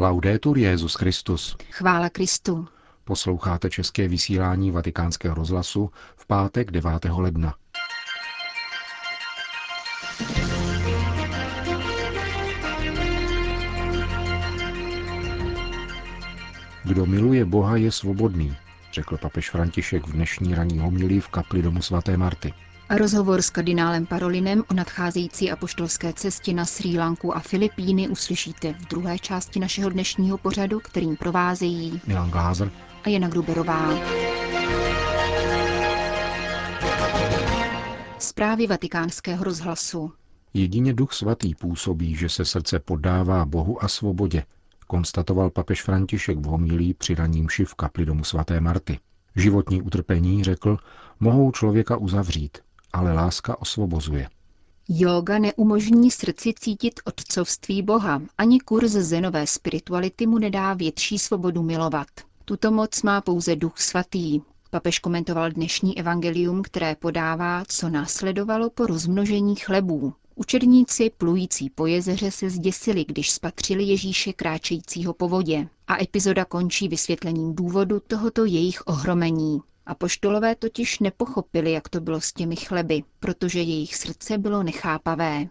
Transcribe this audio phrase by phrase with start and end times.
[0.00, 1.56] Laudetur Jezus Christus.
[1.70, 2.68] Chvála Kristu.
[3.04, 6.90] Posloucháte české vysílání Vatikánského rozhlasu v pátek 9.
[7.10, 7.54] ledna.
[16.84, 18.56] Kdo miluje Boha, je svobodný,
[18.92, 22.54] řekl papež František v dnešní ranní homilí v kapli domu svaté Marty.
[22.88, 28.72] A rozhovor s kardinálem Parolinem o nadcházející apoštolské cestě na Srí Lanku a Filipíny uslyšíte
[28.72, 32.70] v druhé části našeho dnešního pořadu, kterým provázejí Milan Glázer
[33.04, 33.90] a Jana Gruberová.
[38.18, 40.12] Zprávy vatikánského rozhlasu.
[40.54, 44.44] Jedině Duch Svatý působí, že se srdce poddává Bohu a svobodě,
[44.86, 48.98] konstatoval papež František v homilí při raním v kapli domu svaté Marty.
[49.36, 50.78] Životní utrpení, řekl,
[51.20, 52.58] mohou člověka uzavřít,
[52.92, 54.28] ale láska osvobozuje.
[54.88, 62.08] Yoga neumožní srdci cítit otcovství Boha, ani kurz zenové spirituality mu nedá větší svobodu milovat.
[62.44, 64.40] Tuto moc má pouze Duch Svatý.
[64.70, 70.12] Papež komentoval dnešní evangelium, které podává, co následovalo po rozmnožení chlebů.
[70.34, 75.68] Učedníci plující po jezeře se zděsili, když spatřili Ježíše kráčejícího po vodě.
[75.88, 79.60] A epizoda končí vysvětlením důvodu tohoto jejich ohromení.
[79.88, 85.46] Apoštolové totiž nepochopili, jak to bylo s těmi chleby, protože jejich srdce bylo nechápavé.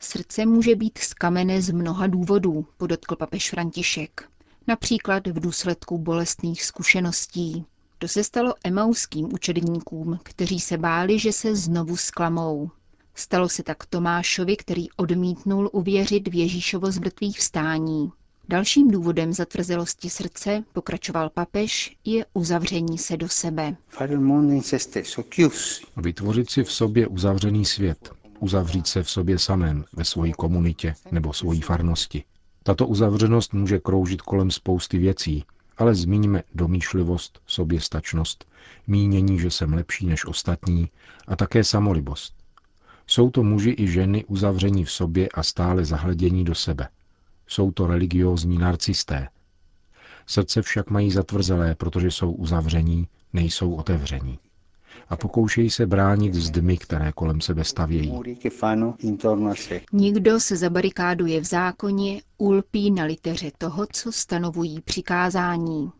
[0.00, 4.28] Srdce může být z kamene z mnoha důvodů, podotkl papež František.
[4.66, 7.64] Například v důsledku bolestných zkušeností.
[7.98, 12.70] To se stalo emauským učedníkům, kteří se báli, že se znovu sklamou.
[13.14, 18.12] Stalo se tak Tomášovi, který odmítnul uvěřit v Ježíšovo zmrtvých vstání.
[18.50, 23.76] Dalším důvodem zatvrzelosti srdce, pokračoval papež, je uzavření se do sebe.
[25.96, 31.32] Vytvořit si v sobě uzavřený svět, uzavřít se v sobě samém, ve své komunitě nebo
[31.32, 32.24] svojí farnosti.
[32.62, 35.44] Tato uzavřenost může kroužit kolem spousty věcí,
[35.78, 38.44] ale zmíníme domýšlivost, soběstačnost,
[38.86, 40.88] mínění, že jsem lepší než ostatní
[41.26, 42.34] a také samolibost.
[43.06, 46.88] Jsou to muži i ženy uzavření v sobě a stále zahledění do sebe.
[47.48, 49.28] Jsou to religiózní narcisté.
[50.26, 54.38] Srdce však mají zatvrzelé, protože jsou uzavření, nejsou otevření.
[55.08, 58.12] A pokoušejí se bránit zdmi, které kolem sebe stavějí.
[59.92, 65.90] Nikdo se zabarikáduje v zákoně, ulpí na liteře toho, co stanovují přikázání.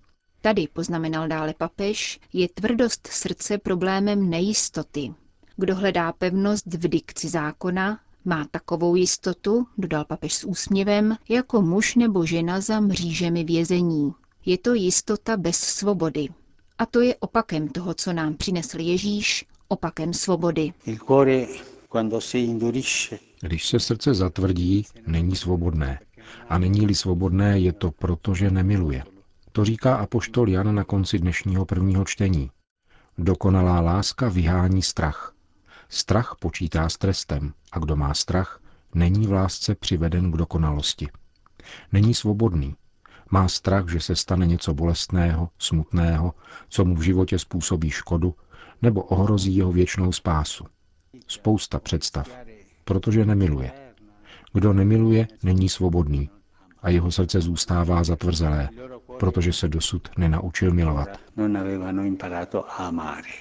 [0.40, 5.14] Tady, poznamenal dále papež, je tvrdost srdce problémem nejistoty.
[5.56, 11.94] Kdo hledá pevnost v dikci zákona, má takovou jistotu, dodal papež s úsměvem, jako muž
[11.94, 14.12] nebo žena za mřížemi vězení.
[14.46, 16.28] Je to jistota bez svobody.
[16.78, 20.72] A to je opakem toho, co nám přinesl Ježíš, opakem svobody.
[23.40, 26.00] Když se srdce zatvrdí, není svobodné.
[26.48, 29.04] A není-li svobodné, je to proto, že nemiluje.
[29.52, 32.50] To říká apoštol Jan na konci dnešního prvního čtení.
[33.18, 35.34] Dokonalá láska vyhání strach.
[35.88, 38.60] Strach počítá s trestem a kdo má strach,
[38.94, 41.08] není v lásce přiveden k dokonalosti.
[41.92, 42.76] Není svobodný.
[43.30, 46.34] Má strach, že se stane něco bolestného, smutného,
[46.68, 48.34] co mu v životě způsobí škodu
[48.82, 50.64] nebo ohrozí jeho věčnou spásu.
[51.26, 52.28] Spousta představ,
[52.84, 53.72] protože nemiluje.
[54.52, 56.30] Kdo nemiluje, není svobodný
[56.82, 58.68] a jeho srdce zůstává zatvrzelé,
[59.18, 61.08] protože se dosud nenaučil milovat.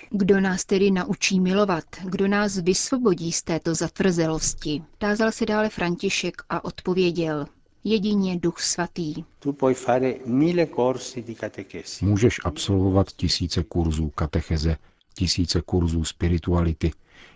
[0.09, 1.83] Kdo nás tedy naučí milovat?
[2.03, 4.83] Kdo nás vysvobodí z této zatvrzelosti?
[4.97, 7.45] Tázal se dále František a odpověděl.
[7.83, 9.13] Jedině Duch Svatý.
[12.01, 14.77] Můžeš absolvovat tisíce kurzů katecheze,
[15.13, 16.91] tisíce kurzů spirituality,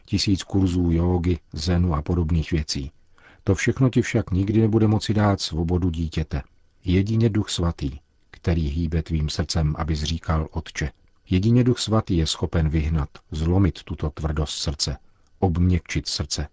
[0.05, 2.91] tisíc kurzů jógy, zenu a podobných věcí.
[3.43, 6.41] To všechno ti však nikdy nebude moci dát svobodu dítěte.
[6.85, 7.91] Jedině Duch Svatý,
[8.31, 10.91] který hýbe tvým srdcem, abys říkal Otče.
[11.29, 14.97] Jedině Duch Svatý je schopen vyhnat, zlomit tuto tvrdost srdce,
[15.39, 16.47] obměkčit srdce.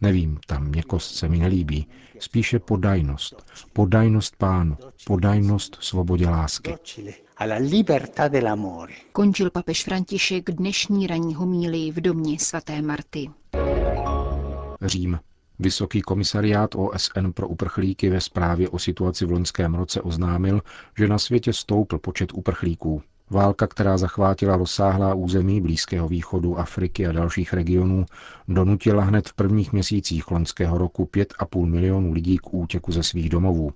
[0.00, 1.86] Nevím, ta měkost se mi nelíbí,
[2.18, 4.76] spíše podajnost, podajnost pánu,
[5.06, 6.76] podajnost svobodě lásky.
[9.12, 13.30] Končil papež František dnešní ranní homílii v domě svaté Marty.
[14.82, 15.18] Řím.
[15.62, 20.60] Vysoký komisariát OSN pro uprchlíky ve zprávě o situaci v loňském roce oznámil,
[20.98, 23.02] že na světě stoupl počet uprchlíků.
[23.30, 28.06] Válka, která zachvátila rozsáhlá území Blízkého východu, Afriky a dalších regionů,
[28.48, 33.72] donutila hned v prvních měsících loňského roku 5,5 milionů lidí k útěku ze svých domovů.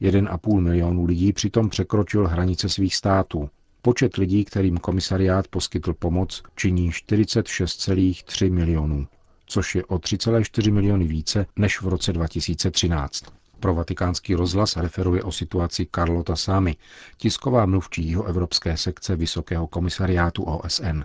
[0.00, 3.50] 1,5 milionu lidí přitom překročil hranice svých států.
[3.82, 9.06] Počet lidí, kterým komisariát poskytl pomoc, činí 46,3 milionů
[9.46, 13.24] což je o 3,4 miliony více než v roce 2013.
[13.60, 16.76] Pro vatikánský rozhlas referuje o situaci Carlota Sami,
[17.16, 21.02] tisková mluvčí jeho evropské sekce Vysokého komisariátu OSN.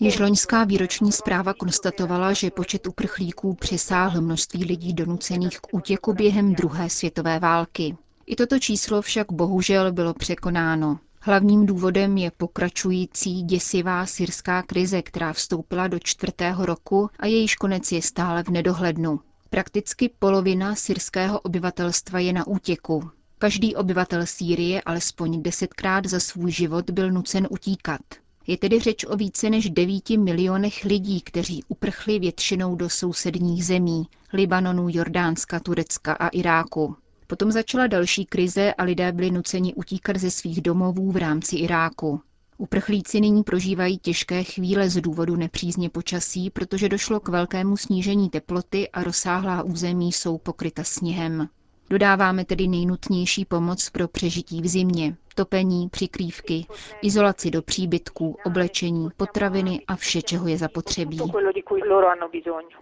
[0.00, 6.54] Již loňská výroční zpráva konstatovala, že počet uprchlíků přesáhl množství lidí donucených k útěku během
[6.54, 7.96] druhé světové války.
[8.26, 10.98] I toto číslo však bohužel bylo překonáno.
[11.26, 17.92] Hlavním důvodem je pokračující děsivá syrská krize, která vstoupila do čtvrtého roku a jejíž konec
[17.92, 19.20] je stále v nedohlednu.
[19.50, 23.10] Prakticky polovina syrského obyvatelstva je na útěku.
[23.38, 28.00] Každý obyvatel Sýrie alespoň desetkrát za svůj život byl nucen utíkat.
[28.46, 34.06] Je tedy řeč o více než 9 milionech lidí, kteří uprchli většinou do sousedních zemí
[34.32, 36.96] Libanonu, Jordánska, Turecka a Iráku.
[37.26, 42.20] Potom začala další krize a lidé byli nuceni utíkat ze svých domovů v rámci Iráku.
[42.58, 48.88] Uprchlíci nyní prožívají těžké chvíle z důvodu nepřízně počasí, protože došlo k velkému snížení teploty
[48.88, 51.48] a rozsáhlá území jsou pokryta sněhem.
[51.90, 56.66] Dodáváme tedy nejnutnější pomoc pro přežití v zimě, topení, přikrývky,
[57.02, 61.18] izolaci do příbytků, oblečení, potraviny a vše, čeho je zapotřebí.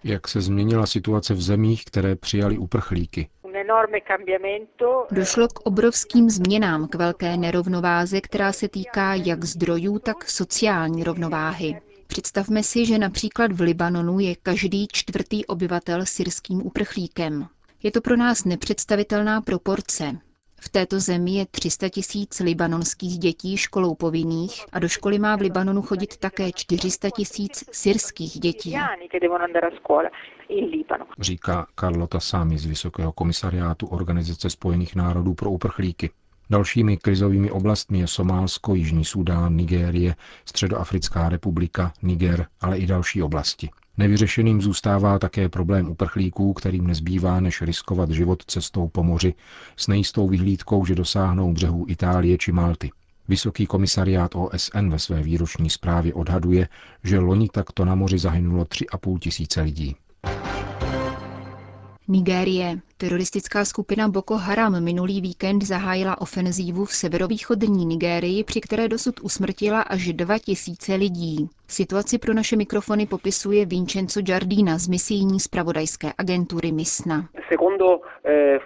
[0.03, 3.29] Jak se změnila situace v zemích, které přijali uprchlíky?
[5.11, 11.81] Došlo k obrovským změnám, k velké nerovnováze, která se týká jak zdrojů, tak sociální rovnováhy.
[12.07, 17.47] Představme si, že například v Libanonu je každý čtvrtý obyvatel syrským uprchlíkem.
[17.85, 20.17] Je to pro nás nepředstavitelná proporce.
[20.61, 25.41] V této zemi je 300 tisíc libanonských dětí školou povinných a do školy má v
[25.41, 28.75] Libanonu chodit také 400 tisíc syrských dětí.
[31.19, 36.09] Říká Carlota Sami z Vysokého komisariátu Organizace spojených národů pro uprchlíky.
[36.49, 40.15] Dalšími krizovými oblastmi je Somálsko, Jižní Sudán, Nigérie,
[40.45, 43.69] Středoafrická republika, Niger, ale i další oblasti.
[43.97, 49.33] Nevyřešeným zůstává také problém uprchlíků, kterým nezbývá než riskovat život cestou po moři
[49.77, 52.91] s nejistou vyhlídkou, že dosáhnou břehů Itálie či Malty.
[53.27, 56.67] Vysoký komisariát OSN ve své výroční zprávě odhaduje,
[57.03, 59.95] že loni takto na moři zahynulo 3,5 tisíce lidí.
[62.07, 62.79] Nigérie.
[62.97, 69.81] Teroristická skupina Boko Haram minulý víkend zahájila ofenzívu v severovýchodní Nigérii, při které dosud usmrtila
[69.81, 71.49] až 2000 lidí.
[71.67, 77.29] Situaci pro naše mikrofony popisuje Vincenzo Giardina z misijní spravodajské agentury MISNA.
[78.25, 78.59] Eh,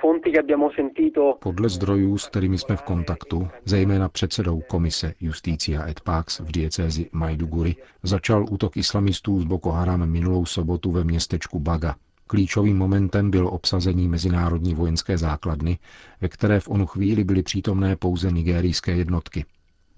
[1.39, 7.09] Podle zdrojů, s kterými jsme v kontaktu, zejména předsedou komise Justícia et Pax v diecézi
[7.11, 11.95] Maiduguri, začal útok islamistů z Boko Haram minulou sobotu ve městečku Baga.
[12.31, 15.77] Klíčovým momentem bylo obsazení mezinárodní vojenské základny,
[16.21, 19.45] ve které v onu chvíli byly přítomné pouze nigérijské jednotky.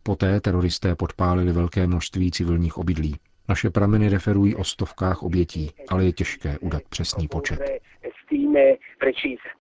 [0.04, 3.16] Poté teroristé podpálili velké množství civilních obydlí.
[3.50, 7.60] Naše prameny referují o stovkách obětí, ale je těžké udat přesný počet.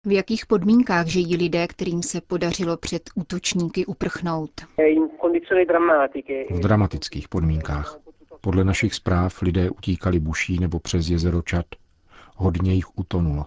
[0.05, 4.51] V jakých podmínkách žijí lidé, kterým se podařilo před útočníky uprchnout?
[6.51, 7.99] V dramatických podmínkách.
[8.41, 11.67] Podle našich zpráv lidé utíkali buší nebo přes jezero Čad,
[12.35, 13.45] Hodně jich utonulo.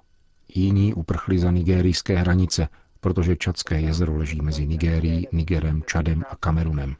[0.56, 2.68] Jiní uprchli za nigérijské hranice,
[3.00, 6.96] protože Čadské jezero leží mezi Nigérií, Nigerem, Čadem a Kamerunem.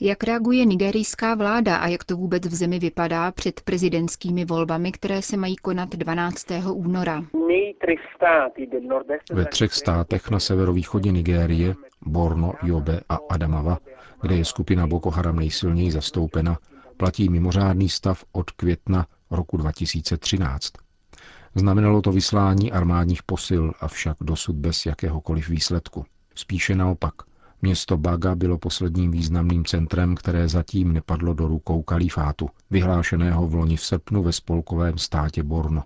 [0.00, 5.22] Jak reaguje nigerijská vláda a jak to vůbec v zemi vypadá před prezidentskými volbami, které
[5.22, 6.46] se mají konat 12.
[6.72, 7.24] února?
[9.32, 11.74] Ve třech státech na severovýchodě Nigérie,
[12.06, 13.78] Borno, Jobe a Adamava,
[14.22, 16.58] kde je skupina Boko Haram nejsilněji zastoupena,
[16.96, 20.72] platí mimořádný stav od května roku 2013.
[21.54, 26.04] Znamenalo to vyslání armádních posil, avšak dosud bez jakéhokoliv výsledku.
[26.34, 27.14] Spíše naopak.
[27.62, 33.76] Město Baga bylo posledním významným centrem, které zatím nepadlo do rukou kalifátu, vyhlášeného v loni
[33.76, 35.82] v srpnu ve spolkovém státě Borno.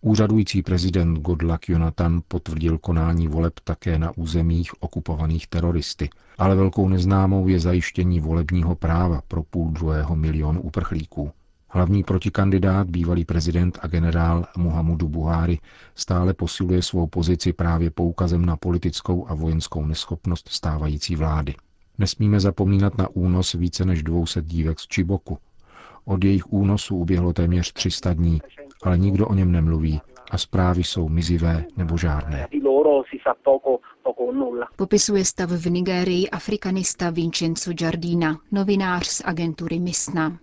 [0.00, 7.48] Úřadující prezident Godlak Jonathan potvrdil konání voleb také na územích okupovaných teroristy, ale velkou neznámou
[7.48, 11.32] je zajištění volebního práva pro půl druhého milionu uprchlíků.
[11.70, 15.58] Hlavní protikandidát, bývalý prezident a generál Muhammadu Buhari,
[15.94, 21.54] stále posiluje svou pozici právě poukazem na politickou a vojenskou neschopnost stávající vlády.
[21.98, 25.38] Nesmíme zapomínat na únos více než 200 dívek z Čiboku.
[26.04, 28.42] Od jejich únosu uběhlo téměř 300 dní,
[28.82, 32.48] ale nikdo o něm nemluví a zprávy jsou mizivé nebo žádné.
[34.76, 40.38] Popisuje stav v Nigérii afrikanista Vincenzo Giardina, novinář z agentury Misna.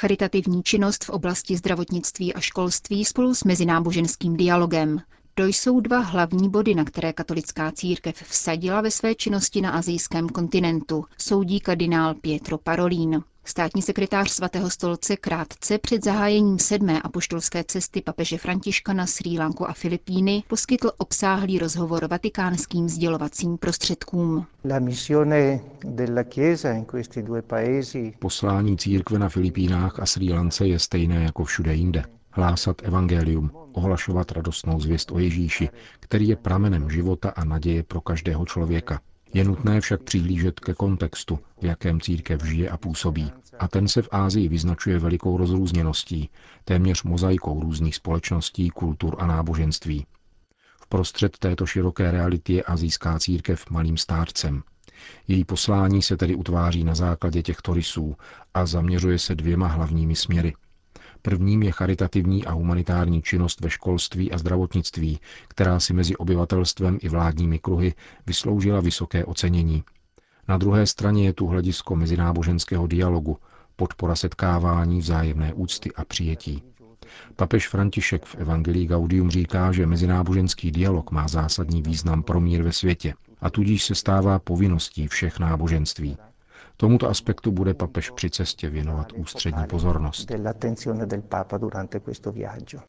[0.00, 5.00] Charitativní činnost v oblasti zdravotnictví a školství spolu s mezináboženským dialogem.
[5.34, 10.28] To jsou dva hlavní body, na které katolická církev vsadila ve své činnosti na azijském
[10.28, 13.22] kontinentu, soudí kardinál Pietro Parolin.
[13.44, 19.68] Státní sekretář svatého stolce krátce před zahájením sedmé apoštolské cesty papeže Františka na Srí Lanku
[19.68, 24.46] a Filipíny poskytl obsáhlý rozhovor vatikánským sdělovacím prostředkům.
[28.18, 32.04] Poslání církve na Filipínách a Srí Lance je stejné jako všude jinde.
[32.30, 35.68] Hlásat evangelium, ohlašovat radostnou zvěst o Ježíši,
[36.00, 39.00] který je pramenem života a naděje pro každého člověka.
[39.34, 43.32] Je nutné však přihlížet ke kontextu, v jakém církev žije a působí.
[43.58, 46.30] A ten se v Ázii vyznačuje velikou rozrůzněností,
[46.64, 50.06] téměř mozaikou různých společností, kultur a náboženství.
[50.80, 54.62] V prostřed této široké reality je azijská církev malým stárcem.
[55.28, 58.16] Její poslání se tedy utváří na základě těchto rysů
[58.54, 60.54] a zaměřuje se dvěma hlavními směry–
[61.22, 67.08] Prvním je charitativní a humanitární činnost ve školství a zdravotnictví, která si mezi obyvatelstvem i
[67.08, 67.94] vládními kruhy
[68.26, 69.84] vysloužila vysoké ocenění.
[70.48, 73.38] Na druhé straně je tu hledisko mezináboženského dialogu,
[73.76, 76.62] podpora setkávání, vzájemné úcty a přijetí.
[77.36, 82.72] Papež František v Evangelii Gaudium říká, že mezináboženský dialog má zásadní význam pro mír ve
[82.72, 86.16] světě a tudíž se stává povinností všech náboženství.
[86.76, 90.30] Tomuto aspektu bude papež při cestě věnovat ústřední pozornost.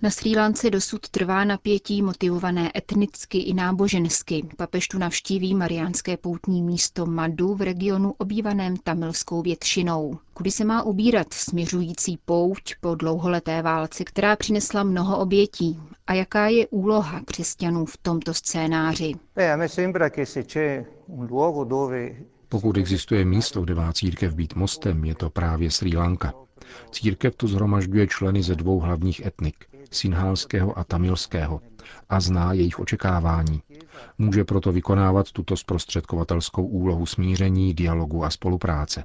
[0.02, 4.48] Na Srí Lance dosud trvá napětí motivované etnicky i nábožensky.
[4.58, 10.18] Papež tu navštíví mariánské poutní místo Madu v regionu obývaném tamilskou většinou.
[10.34, 15.80] Kudy se má ubírat směřující pouť po dlouholeté válce, která přinesla mnoho obětí?
[16.08, 19.14] A jaká je úloha křesťanů v tomto scénáři?
[22.52, 26.34] Pokud existuje místo, kde má církev být mostem, je to právě Sri Lanka.
[26.92, 31.62] Církev tu zhromažďuje členy ze dvou hlavních etnik, sinhálského a tamilského,
[32.10, 33.62] a zná jejich očekávání.
[34.18, 39.04] Může proto vykonávat tuto zprostředkovatelskou úlohu smíření, dialogu a spolupráce.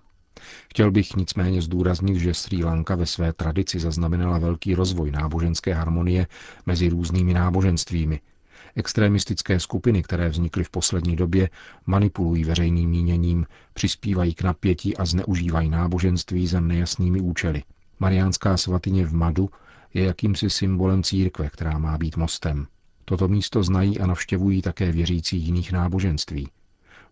[0.70, 6.26] Chtěl bych nicméně zdůraznit, že Sri Lanka ve své tradici zaznamenala velký rozvoj náboženské harmonie
[6.66, 8.20] mezi různými náboženstvími,
[8.74, 11.50] Extremistické skupiny, které vznikly v poslední době,
[11.86, 17.62] manipulují veřejným míněním, přispívají k napětí a zneužívají náboženství za nejasnými účely.
[18.00, 19.50] Mariánská svatyně v Madu
[19.94, 22.66] je jakýmsi symbolem církve, která má být mostem.
[23.04, 26.48] Toto místo znají a navštěvují také věřící jiných náboženství.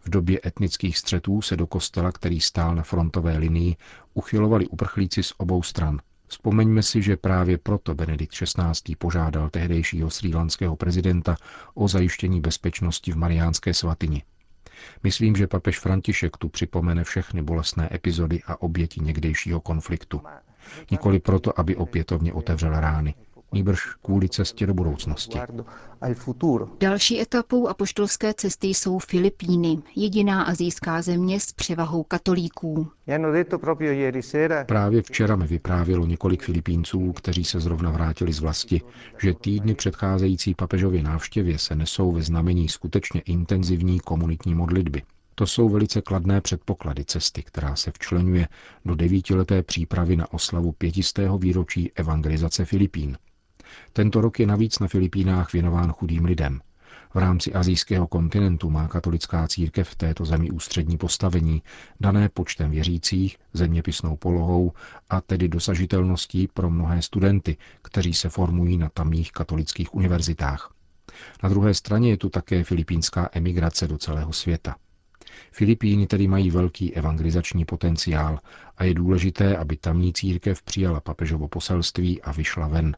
[0.01, 3.77] V době etnických střetů se do kostela, který stál na frontové linii,
[4.15, 8.97] uchylovali uprchlíci z obou stran– Vzpomeňme si, že právě proto Benedikt XVI.
[8.99, 11.37] požádal tehdejšího srílanského prezidenta
[11.75, 14.23] o zajištění bezpečnosti v Mariánské svatyni.
[15.03, 20.21] Myslím, že papež František tu připomene všechny bolestné epizody a oběti někdejšího konfliktu.
[20.91, 23.15] Nikoli proto, aby opětovně otevřel rány,
[23.55, 25.39] nýbrž kvůli cestě do budoucnosti.
[26.81, 32.89] Další etapou apoštolské cesty jsou Filipíny, jediná azijská země s převahou katolíků.
[34.67, 38.81] Právě včera mi vyprávělo několik Filipínců, kteří se zrovna vrátili z vlasti,
[39.23, 45.03] že týdny předcházející papežově návštěvě se nesou ve znamení skutečně intenzivní komunitní modlitby.
[45.35, 48.49] To jsou velice kladné předpoklady cesty, která se včlenuje
[48.85, 53.17] do devítileté přípravy na oslavu pětistého výročí evangelizace Filipín.
[53.93, 56.61] Tento rok je navíc na Filipínách věnován chudým lidem.
[57.15, 61.63] V rámci azijského kontinentu má katolická církev v této zemi ústřední postavení,
[62.01, 64.73] dané počtem věřících, zeměpisnou polohou
[65.11, 70.75] a tedy dosažitelností pro mnohé studenty, kteří se formují na tamních katolických univerzitách.
[71.43, 74.77] Na druhé straně je tu také filipínská emigrace do celého světa.
[75.53, 78.41] Filipíny tedy mají velký evangelizační potenciál
[78.77, 82.97] a je důležité, aby tamní církev přijala papežovo poselství a vyšla ven.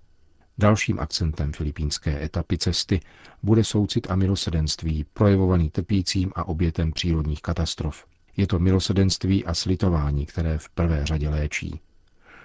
[0.59, 3.01] Dalším akcentem filipínské etapy cesty
[3.43, 8.05] bude soucit a milosedenství, projevovaný trpícím a obětem přírodních katastrof.
[8.37, 11.81] Je to milosedenství a slitování, které v prvé řadě léčí.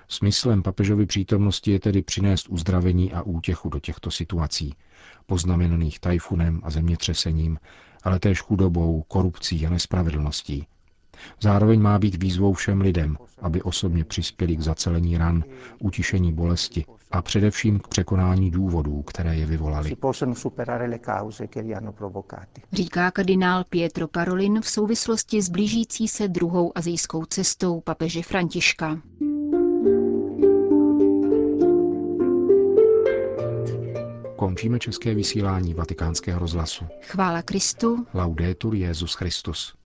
[0.07, 4.75] Smyslem papežovy přítomnosti je tedy přinést uzdravení a útěchu do těchto situací,
[5.25, 7.59] poznamenaných tajfunem a zemětřesením,
[8.03, 10.67] ale též chudobou, korupcí a nespravedlností.
[11.41, 15.43] Zároveň má být výzvou všem lidem, aby osobně přispěli k zacelení ran,
[15.79, 19.97] utišení bolesti a především k překonání důvodů, které je vyvolaly.
[22.73, 28.97] Říká kardinál Pietro Parolin v souvislosti s blížící se druhou azijskou cestou papeže Františka.
[34.35, 36.85] Končíme české vysílání vatikánského rozhlasu.
[37.01, 38.05] Chvála Kristu.
[38.13, 39.80] Laudetur Jezus Christus.